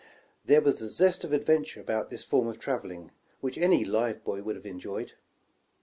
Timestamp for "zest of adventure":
0.89-1.79